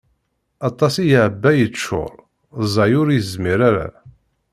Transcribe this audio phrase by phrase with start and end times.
[0.67, 2.13] Aṭas i yeɛebba yeččur,
[2.71, 3.87] ẓẓay ur yezmir ara.